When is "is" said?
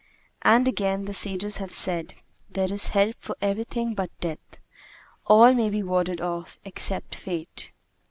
2.73-2.87